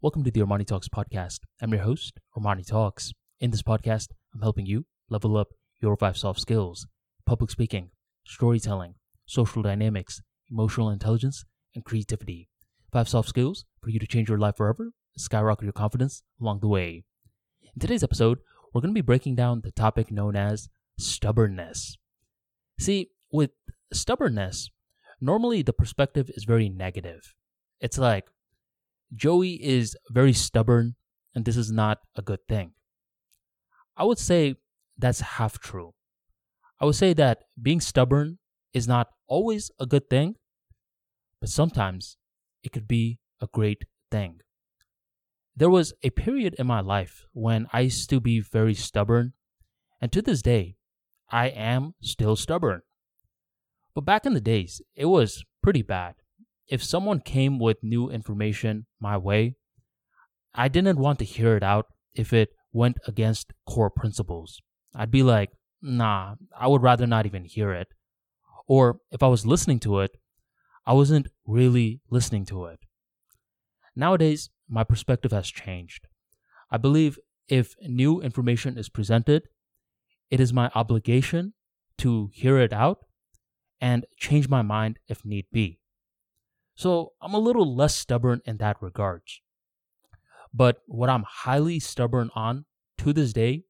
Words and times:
Welcome 0.00 0.22
to 0.22 0.30
the 0.30 0.38
Armani 0.38 0.64
Talks 0.64 0.88
podcast. 0.88 1.40
I'm 1.60 1.72
your 1.72 1.82
host, 1.82 2.20
Armani 2.36 2.64
Talks. 2.64 3.12
In 3.40 3.50
this 3.50 3.64
podcast, 3.64 4.10
I'm 4.32 4.42
helping 4.42 4.64
you 4.64 4.86
level 5.10 5.36
up 5.36 5.48
your 5.80 5.96
five 5.96 6.16
soft 6.16 6.38
skills 6.38 6.86
public 7.26 7.50
speaking, 7.50 7.90
storytelling, 8.24 8.94
social 9.26 9.60
dynamics, 9.60 10.22
emotional 10.48 10.88
intelligence, 10.88 11.44
and 11.74 11.84
creativity. 11.84 12.48
Five 12.92 13.08
soft 13.08 13.28
skills 13.28 13.64
for 13.82 13.90
you 13.90 13.98
to 13.98 14.06
change 14.06 14.28
your 14.28 14.38
life 14.38 14.58
forever, 14.58 14.84
and 14.84 15.20
skyrocket 15.20 15.64
your 15.64 15.72
confidence 15.72 16.22
along 16.40 16.60
the 16.60 16.68
way. 16.68 17.02
In 17.74 17.80
today's 17.80 18.04
episode, 18.04 18.38
we're 18.72 18.80
going 18.80 18.94
to 18.94 19.02
be 19.02 19.04
breaking 19.04 19.34
down 19.34 19.62
the 19.64 19.72
topic 19.72 20.12
known 20.12 20.36
as 20.36 20.68
stubbornness. 20.96 21.96
See, 22.78 23.08
with 23.32 23.50
stubbornness, 23.92 24.70
normally 25.20 25.62
the 25.62 25.72
perspective 25.72 26.30
is 26.34 26.44
very 26.44 26.68
negative. 26.68 27.34
It's 27.80 27.98
like, 27.98 28.26
Joey 29.14 29.62
is 29.62 29.96
very 30.10 30.32
stubborn, 30.32 30.96
and 31.34 31.44
this 31.44 31.56
is 31.56 31.70
not 31.70 31.98
a 32.16 32.22
good 32.22 32.46
thing. 32.48 32.72
I 33.96 34.04
would 34.04 34.18
say 34.18 34.56
that's 34.96 35.20
half 35.20 35.58
true. 35.58 35.94
I 36.80 36.84
would 36.84 36.94
say 36.94 37.12
that 37.14 37.44
being 37.60 37.80
stubborn 37.80 38.38
is 38.72 38.86
not 38.86 39.08
always 39.26 39.70
a 39.80 39.86
good 39.86 40.08
thing, 40.08 40.36
but 41.40 41.48
sometimes 41.48 42.16
it 42.62 42.72
could 42.72 42.88
be 42.88 43.18
a 43.40 43.48
great 43.52 43.84
thing. 44.10 44.40
There 45.56 45.70
was 45.70 45.92
a 46.02 46.10
period 46.10 46.54
in 46.58 46.66
my 46.66 46.80
life 46.80 47.26
when 47.32 47.66
I 47.72 47.80
used 47.80 48.10
to 48.10 48.20
be 48.20 48.40
very 48.40 48.74
stubborn, 48.74 49.32
and 50.00 50.12
to 50.12 50.22
this 50.22 50.42
day, 50.42 50.76
I 51.30 51.48
am 51.48 51.94
still 52.00 52.36
stubborn. 52.36 52.82
But 53.94 54.02
back 54.04 54.24
in 54.24 54.34
the 54.34 54.40
days, 54.40 54.80
it 54.94 55.06
was 55.06 55.44
pretty 55.62 55.82
bad. 55.82 56.14
If 56.68 56.84
someone 56.84 57.20
came 57.20 57.58
with 57.58 57.82
new 57.82 58.10
information 58.10 58.86
my 59.00 59.16
way, 59.16 59.56
I 60.54 60.68
didn't 60.68 60.98
want 60.98 61.18
to 61.20 61.24
hear 61.24 61.56
it 61.56 61.62
out 61.62 61.86
if 62.14 62.32
it 62.32 62.50
went 62.72 62.98
against 63.06 63.52
core 63.66 63.90
principles. 63.90 64.60
I'd 64.94 65.10
be 65.10 65.22
like, 65.22 65.50
nah, 65.80 66.34
I 66.58 66.66
would 66.66 66.82
rather 66.82 67.06
not 67.06 67.26
even 67.26 67.44
hear 67.44 67.72
it. 67.72 67.88
Or 68.66 69.00
if 69.10 69.22
I 69.22 69.28
was 69.28 69.46
listening 69.46 69.80
to 69.80 70.00
it, 70.00 70.10
I 70.86 70.92
wasn't 70.92 71.28
really 71.46 72.00
listening 72.10 72.44
to 72.46 72.66
it. 72.66 72.80
Nowadays, 73.96 74.50
my 74.68 74.84
perspective 74.84 75.32
has 75.32 75.48
changed. 75.48 76.06
I 76.70 76.76
believe 76.76 77.18
if 77.48 77.74
new 77.80 78.20
information 78.20 78.76
is 78.76 78.90
presented, 78.90 79.44
it 80.30 80.40
is 80.40 80.52
my 80.52 80.70
obligation 80.74 81.54
to 81.98 82.30
hear 82.34 82.58
it 82.58 82.72
out 82.72 82.98
and 83.80 84.04
change 84.18 84.48
my 84.48 84.60
mind 84.60 84.98
if 85.08 85.24
need 85.24 85.46
be. 85.50 85.80
So 86.78 87.14
I'm 87.20 87.34
a 87.34 87.40
little 87.40 87.74
less 87.74 87.96
stubborn 87.96 88.40
in 88.44 88.58
that 88.58 88.80
regards. 88.80 89.40
But 90.54 90.76
what 90.86 91.10
I'm 91.10 91.24
highly 91.24 91.80
stubborn 91.80 92.30
on 92.36 92.66
to 92.98 93.12
this 93.12 93.32
day 93.32 93.64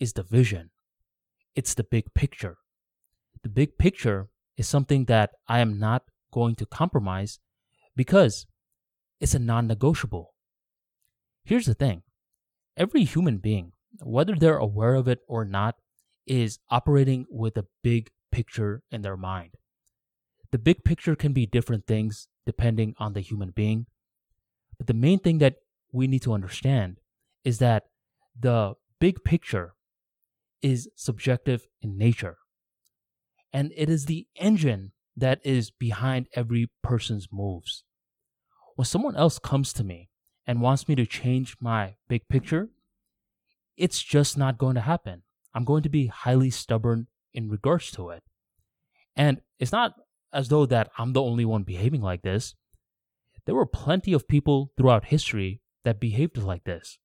is 0.00 0.14
the 0.14 0.22
vision. 0.22 0.70
It's 1.54 1.74
the 1.74 1.84
big 1.84 2.14
picture. 2.14 2.56
The 3.42 3.50
big 3.50 3.76
picture 3.76 4.28
is 4.56 4.66
something 4.66 5.04
that 5.04 5.32
I 5.48 5.58
am 5.58 5.78
not 5.78 6.04
going 6.32 6.54
to 6.54 6.64
compromise 6.64 7.40
because 7.94 8.46
it's 9.20 9.34
a 9.34 9.38
non 9.38 9.66
negotiable. 9.66 10.32
Here's 11.44 11.66
the 11.66 11.74
thing 11.74 12.04
every 12.74 13.04
human 13.04 13.36
being, 13.36 13.72
whether 14.00 14.34
they're 14.34 14.56
aware 14.56 14.94
of 14.94 15.08
it 15.08 15.18
or 15.28 15.44
not, 15.44 15.74
is 16.26 16.58
operating 16.70 17.26
with 17.28 17.58
a 17.58 17.66
big 17.82 18.08
picture 18.32 18.82
in 18.90 19.02
their 19.02 19.18
mind. 19.18 19.50
The 20.50 20.58
big 20.58 20.84
picture 20.84 21.14
can 21.14 21.32
be 21.32 21.46
different 21.46 21.86
things 21.86 22.28
depending 22.46 22.94
on 22.98 23.12
the 23.12 23.20
human 23.20 23.50
being. 23.50 23.86
But 24.78 24.86
the 24.86 24.94
main 24.94 25.18
thing 25.18 25.38
that 25.38 25.56
we 25.92 26.06
need 26.06 26.22
to 26.22 26.32
understand 26.32 27.00
is 27.44 27.58
that 27.58 27.84
the 28.38 28.74
big 28.98 29.24
picture 29.24 29.74
is 30.62 30.88
subjective 30.94 31.66
in 31.82 31.98
nature. 31.98 32.38
And 33.52 33.72
it 33.76 33.88
is 33.88 34.06
the 34.06 34.26
engine 34.36 34.92
that 35.16 35.40
is 35.44 35.70
behind 35.70 36.28
every 36.34 36.70
person's 36.82 37.28
moves. 37.32 37.84
When 38.76 38.84
someone 38.84 39.16
else 39.16 39.38
comes 39.38 39.72
to 39.74 39.84
me 39.84 40.10
and 40.46 40.60
wants 40.60 40.88
me 40.88 40.94
to 40.94 41.06
change 41.06 41.56
my 41.60 41.96
big 42.08 42.28
picture, 42.28 42.68
it's 43.76 44.02
just 44.02 44.38
not 44.38 44.58
going 44.58 44.74
to 44.74 44.80
happen. 44.80 45.22
I'm 45.54 45.64
going 45.64 45.82
to 45.82 45.88
be 45.88 46.06
highly 46.06 46.50
stubborn 46.50 47.08
in 47.32 47.48
regards 47.48 47.90
to 47.92 48.10
it. 48.10 48.22
And 49.16 49.40
it's 49.58 49.72
not 49.72 49.94
as 50.32 50.48
though 50.48 50.66
that 50.66 50.90
I'm 50.98 51.12
the 51.12 51.22
only 51.22 51.44
one 51.44 51.62
behaving 51.62 52.02
like 52.02 52.22
this. 52.22 52.54
There 53.46 53.54
were 53.54 53.66
plenty 53.66 54.12
of 54.12 54.28
people 54.28 54.72
throughout 54.76 55.06
history 55.06 55.62
that 55.84 56.00
behaved 56.00 56.36
like 56.36 56.64
this. 56.64 56.98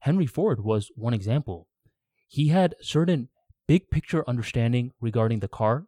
Henry 0.00 0.26
Ford 0.26 0.64
was 0.64 0.90
one 0.96 1.14
example. 1.14 1.68
He 2.26 2.48
had 2.48 2.74
certain 2.80 3.28
big 3.68 3.90
picture 3.90 4.28
understanding 4.28 4.92
regarding 5.00 5.40
the 5.40 5.48
car 5.48 5.84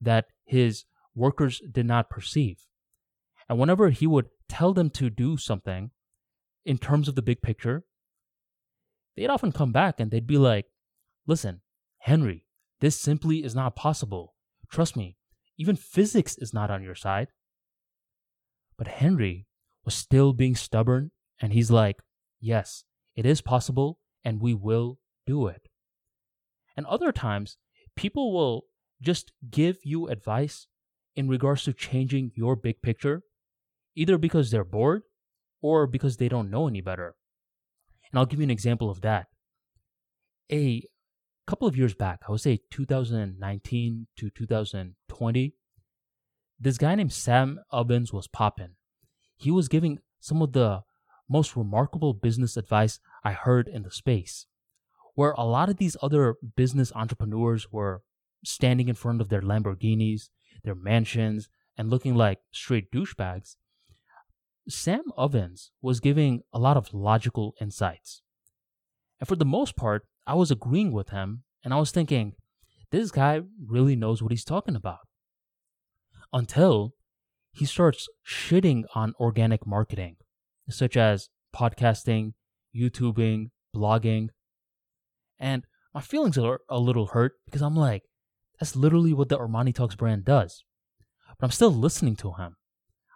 that 0.00 0.26
his 0.44 0.84
workers 1.14 1.60
did 1.70 1.86
not 1.86 2.10
perceive. 2.10 2.58
And 3.48 3.58
whenever 3.58 3.90
he 3.90 4.06
would 4.06 4.28
tell 4.48 4.72
them 4.72 4.90
to 4.90 5.10
do 5.10 5.36
something 5.36 5.90
in 6.64 6.78
terms 6.78 7.08
of 7.08 7.14
the 7.14 7.22
big 7.22 7.42
picture, 7.42 7.84
they'd 9.16 9.28
often 9.28 9.52
come 9.52 9.72
back 9.72 9.98
and 9.98 10.10
they'd 10.10 10.26
be 10.26 10.38
like, 10.38 10.66
Listen, 11.26 11.62
Henry, 11.98 12.44
this 12.80 13.00
simply 13.00 13.42
is 13.42 13.54
not 13.54 13.76
possible. 13.76 14.34
Trust 14.70 14.94
me, 14.94 15.16
even 15.58 15.76
physics 15.76 16.36
is 16.38 16.52
not 16.52 16.70
on 16.70 16.82
your 16.82 16.94
side. 16.94 17.28
But 18.76 18.88
Henry 18.88 19.46
was 19.84 19.94
still 19.94 20.32
being 20.32 20.56
stubborn, 20.56 21.12
and 21.40 21.52
he's 21.52 21.70
like, 21.70 21.96
Yes, 22.40 22.84
it 23.14 23.24
is 23.24 23.40
possible, 23.40 23.98
and 24.24 24.40
we 24.40 24.54
will 24.54 24.98
do 25.26 25.46
it. 25.46 25.68
And 26.76 26.84
other 26.86 27.12
times, 27.12 27.56
people 27.96 28.32
will 28.32 28.64
just 29.00 29.32
give 29.50 29.78
you 29.84 30.08
advice 30.08 30.66
in 31.16 31.28
regards 31.28 31.64
to 31.64 31.72
changing 31.72 32.32
your 32.34 32.56
big 32.56 32.82
picture, 32.82 33.22
either 33.94 34.18
because 34.18 34.50
they're 34.50 34.64
bored 34.64 35.02
or 35.62 35.86
because 35.86 36.16
they 36.16 36.28
don't 36.28 36.50
know 36.50 36.66
any 36.66 36.80
better. 36.80 37.14
And 38.10 38.18
I'll 38.18 38.26
give 38.26 38.40
you 38.40 38.44
an 38.44 38.50
example 38.50 38.90
of 38.90 39.00
that. 39.02 39.28
A 40.50 40.84
couple 41.46 41.68
of 41.68 41.76
years 41.76 41.94
back, 41.94 42.20
I 42.26 42.30
would 42.30 42.40
say 42.40 42.60
2019 42.70 44.06
to 44.16 44.30
2020, 44.30 45.54
this 46.58 46.78
guy 46.78 46.94
named 46.94 47.12
Sam 47.12 47.60
Ovens 47.70 48.12
was 48.12 48.26
popping. 48.26 48.76
He 49.36 49.50
was 49.50 49.68
giving 49.68 49.98
some 50.20 50.40
of 50.40 50.52
the 50.52 50.82
most 51.28 51.56
remarkable 51.56 52.14
business 52.14 52.56
advice 52.56 53.00
I 53.22 53.32
heard 53.32 53.68
in 53.68 53.82
the 53.82 53.90
space, 53.90 54.46
where 55.14 55.32
a 55.32 55.44
lot 55.44 55.68
of 55.68 55.76
these 55.76 55.96
other 56.02 56.36
business 56.56 56.92
entrepreneurs 56.94 57.70
were 57.72 58.02
standing 58.44 58.88
in 58.88 58.94
front 58.94 59.20
of 59.20 59.28
their 59.28 59.40
Lamborghinis, 59.40 60.28
their 60.62 60.74
mansions, 60.74 61.48
and 61.76 61.90
looking 61.90 62.14
like 62.14 62.38
straight 62.52 62.90
douchebags. 62.92 63.56
Sam 64.68 65.02
Ovens 65.16 65.72
was 65.82 66.00
giving 66.00 66.42
a 66.52 66.58
lot 66.58 66.76
of 66.76 66.94
logical 66.94 67.54
insights. 67.60 68.22
And 69.20 69.28
for 69.28 69.36
the 69.36 69.44
most 69.44 69.76
part, 69.76 70.06
I 70.26 70.34
was 70.34 70.50
agreeing 70.50 70.92
with 70.92 71.10
him 71.10 71.44
and 71.62 71.74
I 71.74 71.78
was 71.78 71.90
thinking, 71.90 72.34
this 72.90 73.10
guy 73.10 73.40
really 73.66 73.96
knows 73.96 74.22
what 74.22 74.32
he's 74.32 74.44
talking 74.44 74.76
about. 74.76 75.00
Until 76.32 76.94
he 77.52 77.64
starts 77.64 78.08
shitting 78.26 78.84
on 78.94 79.14
organic 79.20 79.66
marketing, 79.66 80.16
such 80.68 80.96
as 80.96 81.28
podcasting, 81.54 82.32
YouTubing, 82.74 83.50
blogging. 83.74 84.28
And 85.38 85.64
my 85.94 86.00
feelings 86.00 86.36
are 86.38 86.60
a 86.68 86.78
little 86.78 87.06
hurt 87.06 87.34
because 87.44 87.62
I'm 87.62 87.76
like, 87.76 88.02
that's 88.58 88.76
literally 88.76 89.12
what 89.12 89.28
the 89.28 89.38
Armani 89.38 89.74
Talks 89.74 89.94
brand 89.94 90.24
does. 90.24 90.64
But 91.38 91.46
I'm 91.46 91.52
still 91.52 91.72
listening 91.72 92.16
to 92.16 92.32
him. 92.32 92.56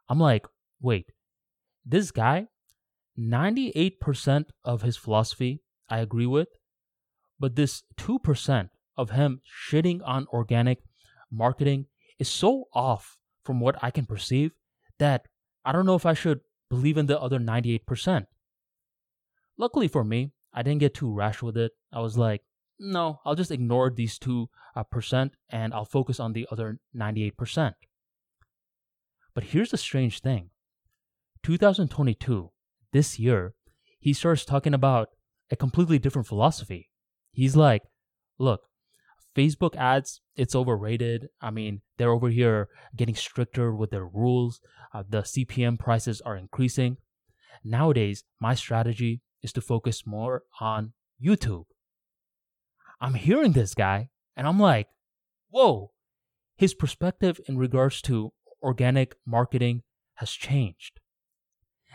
I'm 0.08 0.20
like, 0.20 0.46
wait, 0.80 1.06
this 1.84 2.10
guy, 2.10 2.46
98% 3.18 4.44
of 4.64 4.82
his 4.82 4.96
philosophy 4.96 5.62
I 5.88 5.98
agree 5.98 6.26
with, 6.26 6.48
but 7.38 7.56
this 7.56 7.82
2% 7.96 8.70
of 8.96 9.10
him 9.10 9.40
shitting 9.70 10.00
on 10.04 10.26
organic 10.32 10.82
marketing 11.30 11.86
is 12.18 12.28
so 12.28 12.64
off 12.72 13.18
from 13.44 13.60
what 13.60 13.76
I 13.82 13.90
can 13.90 14.06
perceive 14.06 14.52
that 14.98 15.26
I 15.64 15.72
don't 15.72 15.86
know 15.86 15.94
if 15.94 16.06
I 16.06 16.14
should 16.14 16.40
believe 16.68 16.98
in 16.98 17.06
the 17.06 17.20
other 17.20 17.38
98%. 17.38 18.26
Luckily 19.56 19.88
for 19.88 20.04
me, 20.04 20.32
I 20.52 20.62
didn't 20.62 20.80
get 20.80 20.94
too 20.94 21.12
rash 21.12 21.42
with 21.42 21.56
it. 21.56 21.72
I 21.92 22.00
was 22.00 22.16
like, 22.16 22.42
no, 22.78 23.20
I'll 23.24 23.34
just 23.34 23.50
ignore 23.50 23.90
these 23.90 24.18
2% 24.18 24.46
uh, 24.76 25.28
and 25.50 25.74
I'll 25.74 25.84
focus 25.84 26.20
on 26.20 26.32
the 26.32 26.46
other 26.50 26.78
98%. 26.96 27.74
But 29.34 29.44
here's 29.44 29.70
the 29.70 29.76
strange 29.76 30.20
thing 30.20 30.50
2022, 31.42 32.50
this 32.92 33.18
year, 33.18 33.54
he 34.00 34.12
starts 34.12 34.44
talking 34.44 34.74
about 34.74 35.10
a 35.50 35.56
completely 35.56 35.98
different 35.98 36.28
philosophy. 36.28 36.90
He's 37.30 37.56
like, 37.56 37.82
look, 38.38 38.62
Facebook 39.36 39.76
ads, 39.76 40.20
it's 40.36 40.54
overrated. 40.54 41.28
I 41.40 41.50
mean, 41.50 41.82
they're 41.96 42.10
over 42.10 42.28
here 42.28 42.68
getting 42.96 43.14
stricter 43.14 43.74
with 43.74 43.90
their 43.90 44.06
rules. 44.06 44.60
Uh, 44.92 45.04
the 45.08 45.22
CPM 45.22 45.78
prices 45.78 46.20
are 46.22 46.36
increasing. 46.36 46.96
Nowadays, 47.64 48.24
my 48.40 48.54
strategy 48.54 49.20
is 49.42 49.52
to 49.52 49.60
focus 49.60 50.06
more 50.06 50.42
on 50.60 50.92
YouTube. 51.22 51.66
I'm 53.00 53.14
hearing 53.14 53.52
this 53.52 53.74
guy 53.74 54.10
and 54.36 54.46
I'm 54.46 54.58
like, 54.58 54.88
whoa, 55.50 55.92
his 56.56 56.74
perspective 56.74 57.40
in 57.46 57.58
regards 57.58 58.02
to 58.02 58.32
organic 58.62 59.14
marketing 59.24 59.82
has 60.14 60.30
changed. 60.32 60.98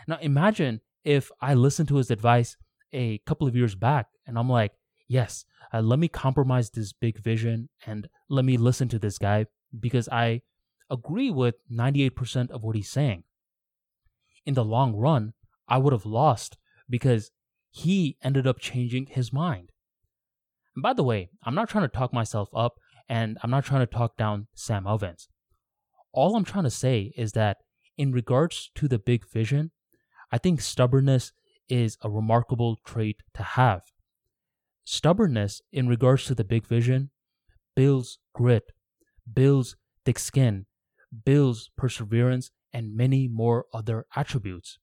Now, 0.08 0.18
imagine 0.20 0.80
if 1.04 1.30
I 1.40 1.54
listened 1.54 1.88
to 1.88 1.96
his 1.96 2.10
advice 2.10 2.56
a 2.92 3.18
couple 3.26 3.46
of 3.46 3.56
years 3.56 3.74
back 3.74 4.06
and 4.26 4.38
I'm 4.38 4.48
like, 4.48 4.72
yes, 5.08 5.44
uh, 5.72 5.80
let 5.80 5.98
me 5.98 6.08
compromise 6.08 6.70
this 6.70 6.92
big 6.92 7.18
vision 7.22 7.68
and 7.86 8.08
let 8.28 8.44
me 8.44 8.56
listen 8.56 8.88
to 8.88 8.98
this 8.98 9.18
guy 9.18 9.46
because 9.78 10.08
I 10.08 10.42
agree 10.90 11.30
with 11.30 11.56
98% 11.72 12.50
of 12.50 12.62
what 12.62 12.76
he's 12.76 12.90
saying. 12.90 13.24
In 14.46 14.54
the 14.54 14.64
long 14.64 14.94
run, 14.94 15.32
I 15.68 15.78
would 15.78 15.92
have 15.92 16.06
lost 16.06 16.58
because 16.88 17.30
he 17.70 18.16
ended 18.22 18.46
up 18.46 18.58
changing 18.58 19.06
his 19.06 19.32
mind. 19.32 19.70
And 20.76 20.82
by 20.82 20.92
the 20.92 21.02
way, 21.02 21.30
I'm 21.42 21.54
not 21.54 21.68
trying 21.68 21.84
to 21.84 21.96
talk 21.96 22.12
myself 22.12 22.48
up 22.54 22.74
and 23.08 23.38
I'm 23.42 23.50
not 23.50 23.64
trying 23.64 23.80
to 23.80 23.92
talk 23.92 24.16
down 24.16 24.48
Sam 24.54 24.86
Ovens. 24.86 25.28
All 26.12 26.36
I'm 26.36 26.44
trying 26.44 26.64
to 26.64 26.70
say 26.70 27.12
is 27.16 27.32
that 27.32 27.58
in 27.96 28.12
regards 28.12 28.70
to 28.76 28.88
the 28.88 28.98
big 28.98 29.28
vision, 29.28 29.72
I 30.30 30.38
think 30.38 30.60
stubbornness 30.60 31.32
is 31.68 31.96
a 32.02 32.10
remarkable 32.10 32.76
trait 32.84 33.16
to 33.34 33.42
have. 33.42 33.82
Stubbornness 34.84 35.62
in 35.72 35.88
regards 35.88 36.26
to 36.26 36.34
the 36.34 36.44
big 36.44 36.66
vision 36.66 37.10
builds 37.74 38.18
grit, 38.34 38.72
builds 39.32 39.76
thick 40.04 40.18
skin, 40.18 40.66
builds 41.24 41.70
perseverance, 41.76 42.50
and 42.72 42.96
many 42.96 43.28
more 43.28 43.66
other 43.72 44.06
attributes. 44.14 44.78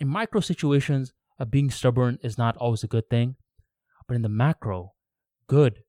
In 0.00 0.08
micro 0.08 0.40
situations, 0.40 1.12
being 1.50 1.70
stubborn 1.70 2.18
is 2.22 2.38
not 2.38 2.56
always 2.56 2.84
a 2.84 2.88
good 2.88 3.10
thing, 3.10 3.36
but 4.06 4.14
in 4.14 4.22
the 4.22 4.28
macro, 4.28 4.94
good 5.46 5.82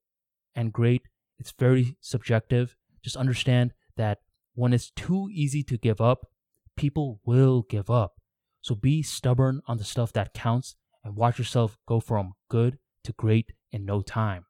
and 0.55 0.73
great, 0.73 1.03
it's 1.39 1.53
very 1.57 1.97
subjective. 2.01 2.75
Just 3.03 3.15
understand 3.15 3.73
that 3.97 4.19
when 4.55 4.73
it's 4.73 4.91
too 4.91 5.29
easy 5.31 5.63
to 5.63 5.77
give 5.77 5.99
up, 6.01 6.27
people 6.75 7.19
will 7.25 7.63
give 7.69 7.89
up. 7.89 8.13
So 8.61 8.75
be 8.75 9.01
stubborn 9.01 9.61
on 9.67 9.77
the 9.77 9.83
stuff 9.83 10.13
that 10.13 10.33
counts 10.33 10.75
and 11.03 11.15
watch 11.15 11.37
yourself 11.37 11.77
go 11.87 11.99
from 11.99 12.33
good 12.49 12.77
to 13.03 13.13
great 13.13 13.51
in 13.71 13.85
no 13.85 14.01
time. 14.01 14.45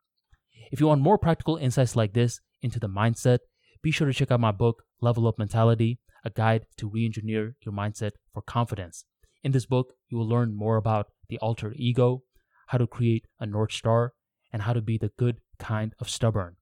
If 0.71 0.79
you 0.79 0.87
want 0.87 1.01
more 1.01 1.17
practical 1.17 1.57
insights 1.57 1.95
like 1.95 2.13
this 2.13 2.39
into 2.61 2.79
the 2.79 2.87
mindset, 2.87 3.39
be 3.81 3.91
sure 3.91 4.07
to 4.07 4.13
check 4.13 4.31
out 4.31 4.39
my 4.39 4.51
book, 4.51 4.83
Level 5.01 5.27
Up 5.27 5.37
Mentality, 5.37 5.99
a 6.23 6.29
guide 6.29 6.65
to 6.77 6.89
Reengineer 6.89 7.53
your 7.65 7.73
mindset 7.73 8.11
for 8.33 8.41
confidence. 8.41 9.05
In 9.43 9.51
this 9.51 9.65
book, 9.65 9.93
you 10.09 10.17
will 10.17 10.27
learn 10.27 10.55
more 10.55 10.77
about 10.77 11.07
the 11.29 11.37
alter 11.39 11.73
ego, 11.75 12.23
how 12.67 12.77
to 12.77 12.87
create 12.87 13.25
a 13.39 13.45
North 13.45 13.73
Star, 13.73 14.13
and 14.51 14.61
how 14.61 14.73
to 14.73 14.81
be 14.81 14.97
the 14.97 15.11
good 15.17 15.41
kind 15.59 15.93
of 15.99 16.09
stubborn. 16.09 16.55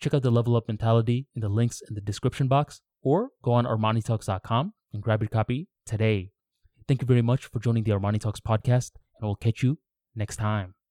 Check 0.00 0.14
out 0.14 0.22
the 0.22 0.30
Level 0.30 0.54
Up 0.54 0.68
Mentality 0.68 1.26
in 1.34 1.40
the 1.40 1.48
links 1.48 1.82
in 1.88 1.94
the 1.94 2.00
description 2.00 2.46
box, 2.46 2.80
or 3.02 3.30
go 3.42 3.52
on 3.52 3.64
ArmaniTalks.com 3.64 4.72
and 4.92 5.02
grab 5.02 5.20
your 5.20 5.28
copy 5.28 5.68
today. 5.84 6.30
Thank 6.86 7.02
you 7.02 7.06
very 7.06 7.22
much 7.22 7.46
for 7.46 7.58
joining 7.58 7.84
the 7.84 7.90
Armani 7.90 8.20
Talks 8.20 8.40
podcast, 8.40 8.92
and 9.18 9.26
we'll 9.26 9.34
catch 9.34 9.62
you 9.62 9.78
next 10.14 10.36
time. 10.36 10.77